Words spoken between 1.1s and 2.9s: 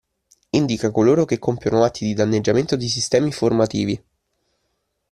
che compiono atti di danneggiamento di